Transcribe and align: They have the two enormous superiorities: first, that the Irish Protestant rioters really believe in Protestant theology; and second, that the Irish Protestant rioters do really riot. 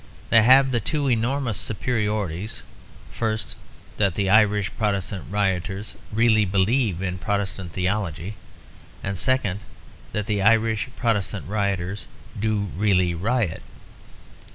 They 0.31 0.41
have 0.41 0.71
the 0.71 0.79
two 0.79 1.07
enormous 1.07 1.59
superiorities: 1.59 2.63
first, 3.11 3.55
that 3.97 4.15
the 4.15 4.31
Irish 4.31 4.71
Protestant 4.75 5.25
rioters 5.29 5.93
really 6.11 6.43
believe 6.43 7.03
in 7.03 7.19
Protestant 7.19 7.73
theology; 7.73 8.33
and 9.03 9.15
second, 9.15 9.59
that 10.11 10.25
the 10.25 10.41
Irish 10.41 10.87
Protestant 10.95 11.47
rioters 11.47 12.07
do 12.39 12.69
really 12.75 13.13
riot. 13.13 13.61